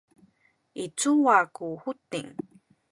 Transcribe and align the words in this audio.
i 0.83 0.85
cuwa 0.97 1.37
ku 1.55 1.67
Huting? 1.81 2.31